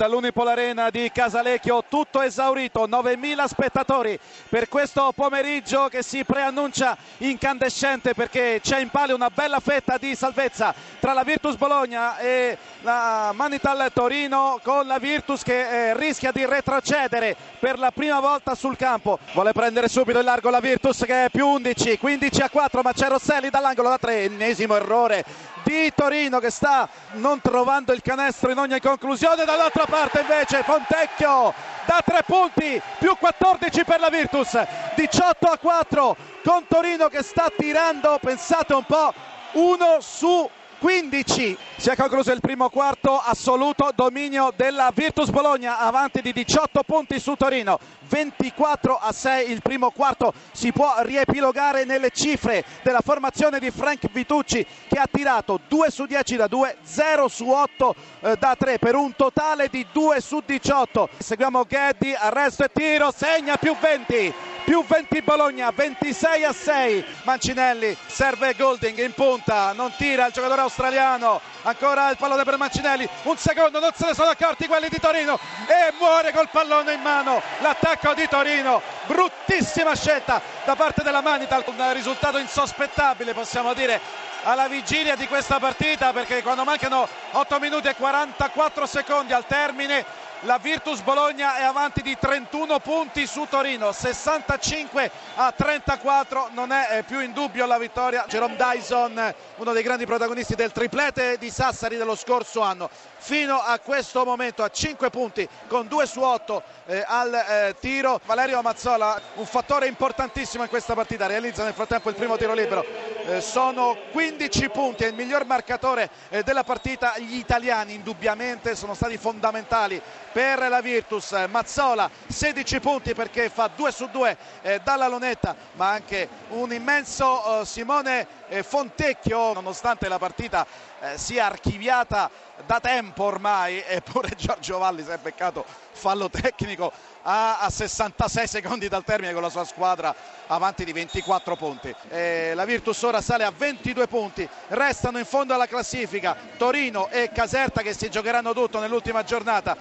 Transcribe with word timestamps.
dall'Unipol 0.00 0.48
Arena 0.48 0.88
di 0.88 1.10
Casalecchio, 1.12 1.84
tutto 1.86 2.22
esaurito, 2.22 2.88
9.000 2.88 3.44
spettatori 3.44 4.18
per 4.48 4.66
questo 4.66 5.12
pomeriggio 5.14 5.88
che 5.88 6.02
si 6.02 6.24
preannuncia 6.24 6.96
incandescente 7.18 8.14
perché 8.14 8.60
c'è 8.62 8.80
in 8.80 8.88
palio 8.88 9.14
una 9.14 9.28
bella 9.28 9.60
fetta 9.60 9.98
di 9.98 10.14
salvezza 10.14 10.74
tra 11.00 11.12
la 11.12 11.22
Virtus 11.22 11.56
Bologna 11.56 12.16
e 12.16 12.56
la 12.80 13.32
Manital 13.34 13.90
Torino 13.92 14.58
con 14.62 14.86
la 14.86 14.98
Virtus 14.98 15.42
che 15.42 15.90
eh, 15.90 15.94
rischia 15.98 16.32
di 16.32 16.46
retrocedere 16.46 17.36
per 17.58 17.78
la 17.78 17.90
prima 17.90 18.20
volta 18.20 18.54
sul 18.54 18.78
campo. 18.78 19.18
Vuole 19.34 19.52
prendere 19.52 19.88
subito 19.88 20.18
il 20.18 20.24
largo 20.24 20.48
la 20.48 20.60
Virtus 20.60 21.04
che 21.04 21.26
è 21.26 21.28
più 21.28 21.46
11, 21.46 21.98
15 21.98 22.40
a 22.40 22.48
4, 22.48 22.80
ma 22.80 22.94
c'è 22.94 23.08
Rosselli 23.08 23.50
dall'angolo 23.50 23.90
da 23.90 23.98
tre, 23.98 24.22
ennesimo 24.22 24.76
errore 24.76 25.50
di 25.70 25.92
Torino 25.94 26.40
che 26.40 26.50
sta 26.50 26.88
non 27.12 27.40
trovando 27.40 27.92
il 27.92 28.02
canestro 28.02 28.50
in 28.50 28.58
ogni 28.58 28.80
conclusione 28.80 29.44
dall'altra 29.44 29.84
parte 29.86 30.20
invece 30.20 30.64
Fontecchio 30.64 31.54
da 31.84 32.02
tre 32.04 32.22
punti 32.26 32.82
più 32.98 33.16
14 33.16 33.84
per 33.84 34.00
la 34.00 34.08
Virtus 34.08 34.58
18 34.96 35.46
a 35.46 35.56
4 35.56 36.16
con 36.42 36.66
Torino 36.66 37.06
che 37.06 37.22
sta 37.22 37.52
tirando 37.56 38.18
pensate 38.20 38.74
un 38.74 38.84
po' 38.84 39.14
uno 39.52 40.00
su 40.00 40.48
15 40.80 41.58
si 41.76 41.90
è 41.90 41.94
concluso 41.94 42.32
il 42.32 42.40
primo 42.40 42.70
quarto 42.70 43.18
assoluto 43.18 43.90
dominio 43.94 44.50
della 44.56 44.90
Virtus 44.94 45.28
Bologna 45.28 45.78
avanti 45.78 46.22
di 46.22 46.32
18 46.32 46.82
punti 46.84 47.20
su 47.20 47.34
Torino. 47.34 47.78
24 48.08 48.96
a 48.96 49.12
6 49.12 49.50
il 49.50 49.60
primo 49.60 49.90
quarto. 49.90 50.32
Si 50.52 50.72
può 50.72 50.94
riepilogare 51.00 51.84
nelle 51.84 52.08
cifre 52.08 52.64
della 52.82 53.02
formazione 53.02 53.58
di 53.58 53.70
Frank 53.70 54.10
Vitucci 54.10 54.66
che 54.88 54.98
ha 54.98 55.06
tirato 55.10 55.60
2 55.68 55.90
su 55.90 56.06
10 56.06 56.36
da 56.36 56.46
2 56.46 56.76
0 56.82 57.28
su 57.28 57.48
8 57.48 57.94
eh, 58.20 58.36
da 58.38 58.56
3 58.58 58.78
per 58.78 58.94
un 58.94 59.14
totale 59.14 59.68
di 59.68 59.86
2 59.92 60.20
su 60.22 60.42
18 60.44 61.10
seguiamo 61.18 61.66
Geddi 61.66 62.14
arresto 62.14 62.64
e 62.64 62.70
tiro 62.72 63.12
segna 63.14 63.56
più 63.56 63.76
20 63.78 64.34
più 64.64 64.84
20 64.84 65.22
Bologna, 65.22 65.70
26 65.70 66.44
a 66.44 66.52
6. 66.52 67.04
Mancinelli 67.22 67.96
serve 68.06 68.54
Golding 68.54 68.98
in 68.98 69.12
punta, 69.12 69.72
non 69.72 69.92
tira 69.96 70.26
il 70.26 70.32
giocatore 70.32 70.62
australiano. 70.62 71.40
Ancora 71.62 72.10
il 72.10 72.16
pallone 72.16 72.44
per 72.44 72.56
Mancinelli, 72.56 73.08
un 73.24 73.36
secondo, 73.36 73.80
non 73.80 73.90
se 73.94 74.06
ne 74.06 74.14
sono 74.14 74.30
accorti 74.30 74.66
quelli 74.66 74.88
di 74.88 74.98
Torino 74.98 75.38
e 75.66 75.92
muore 75.98 76.32
col 76.32 76.48
pallone 76.50 76.94
in 76.94 77.00
mano. 77.00 77.42
L'attacco 77.60 78.14
di 78.14 78.26
Torino, 78.28 78.80
bruttissima 79.06 79.94
scelta 79.94 80.40
da 80.64 80.76
parte 80.76 81.02
della 81.02 81.20
Manital, 81.20 81.64
un 81.66 81.92
risultato 81.92 82.38
insospettabile 82.38 83.34
possiamo 83.34 83.74
dire 83.74 84.00
alla 84.42 84.68
vigilia 84.68 85.16
di 85.16 85.26
questa 85.26 85.58
partita 85.58 86.12
perché 86.12 86.42
quando 86.42 86.64
mancano 86.64 87.06
8 87.32 87.58
minuti 87.58 87.88
e 87.88 87.94
44 87.94 88.86
secondi 88.86 89.32
al 89.32 89.46
termine 89.46 90.04
la 90.44 90.58
Virtus 90.58 91.00
Bologna 91.00 91.56
è 91.56 91.62
avanti 91.62 92.00
di 92.02 92.16
31 92.18 92.78
punti 92.80 93.26
su 93.26 93.46
Torino 93.48 93.92
65 93.92 95.10
a 95.34 95.52
34 95.52 96.50
non 96.52 96.72
è 96.72 97.04
più 97.06 97.20
in 97.20 97.32
dubbio 97.32 97.66
la 97.66 97.78
vittoria. 97.78 98.24
Jerome 98.26 98.56
Dyson 98.56 99.34
uno 99.56 99.72
dei 99.72 99.82
grandi 99.82 100.06
protagonisti 100.06 100.54
del 100.54 100.72
triplete 100.72 101.36
di 101.38 101.50
Sassari 101.50 101.96
dello 101.96 102.14
scorso 102.14 102.60
anno. 102.60 102.88
Fino 103.18 103.60
a 103.60 103.78
questo 103.80 104.24
momento 104.24 104.62
a 104.62 104.70
5 104.70 105.10
punti 105.10 105.46
con 105.66 105.86
2 105.86 106.06
su 106.06 106.22
8 106.22 106.62
eh, 106.86 107.04
al 107.06 107.34
eh, 107.34 107.76
tiro. 107.78 108.20
Valerio 108.24 108.62
Mazzola 108.62 109.20
un 109.34 109.44
fattore 109.46 109.88
importantissimo 109.88 110.62
in 110.62 110.70
questa 110.70 110.94
partita. 110.94 111.26
Realizza 111.26 111.64
nel 111.64 111.74
frattempo 111.74 112.08
il 112.08 112.14
primo 112.14 112.36
tiro 112.36 112.54
libero. 112.54 112.84
Eh, 113.26 113.42
sono 113.42 113.96
15 114.10 114.70
punti 114.70 115.04
è 115.04 115.08
il 115.08 115.14
miglior 115.14 115.44
marcatore 115.44 116.08
eh, 116.30 116.42
della 116.42 116.64
partita. 116.64 117.18
Gli 117.18 117.36
italiani 117.36 117.92
indubbiamente 117.92 118.74
sono 118.74 118.94
stati 118.94 119.18
fondamentali 119.18 120.00
per 120.32 120.68
la 120.68 120.80
Virtus. 120.80 121.32
Mazzola 121.48 122.10
16 122.26 122.80
punti 122.80 123.14
perché 123.14 123.48
fa 123.48 123.70
2 123.74 123.92
su 123.92 124.08
2 124.10 124.36
eh, 124.62 124.80
dalla 124.82 125.08
lunetta 125.08 125.54
ma 125.74 125.90
anche 125.90 126.28
un 126.50 126.72
immenso 126.72 127.60
eh, 127.60 127.64
Simone 127.64 128.26
Fontecchio. 128.62 129.52
Nonostante 129.52 130.08
la 130.08 130.18
partita 130.18 130.66
sia 131.14 131.46
archiviata 131.46 132.30
da 132.66 132.80
tempo 132.80 133.24
ormai 133.24 133.82
eppure 133.86 134.30
Giorgio 134.36 134.78
Valli 134.78 135.02
si 135.02 135.10
è 135.10 135.18
beccato 135.18 135.64
fallo 135.92 136.30
tecnico 136.30 136.92
a, 137.22 137.58
a 137.58 137.70
66 137.70 138.46
secondi 138.46 138.88
dal 138.88 139.04
termine 139.04 139.32
con 139.32 139.42
la 139.42 139.50
sua 139.50 139.64
squadra 139.64 140.14
avanti 140.46 140.84
di 140.84 140.92
24 140.92 141.56
punti. 141.56 141.94
E 142.08 142.52
la 142.54 142.64
Virtus 142.64 143.02
ora 143.02 143.20
sale 143.20 143.44
a 143.44 143.52
22 143.54 144.06
punti 144.06 144.48
restano 144.68 145.18
in 145.18 145.24
fondo 145.26 145.54
alla 145.54 145.66
classifica. 145.66 146.36
Torino 146.56 147.08
e 147.08 147.30
Caserta 147.32 147.82
che 147.82 147.92
si 147.92 148.08
giocheranno 148.08 148.52
tutto 148.52 148.80
nell'ultima 148.80 149.22
giornata. 149.22 149.76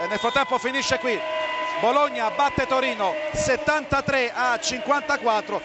E 0.00 0.06
nel 0.06 0.18
frattempo 0.18 0.58
finisce 0.58 0.98
qui. 0.98 1.18
Bologna 1.80 2.30
batte 2.30 2.66
Torino 2.66 3.14
73 3.32 4.32
a 4.34 4.58
54 4.58 5.62